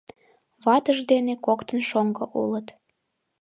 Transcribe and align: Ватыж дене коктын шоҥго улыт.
Ватыж 0.63 0.99
дене 1.11 1.33
коктын 1.45 1.79
шоҥго 1.89 2.25
улыт. 2.41 2.67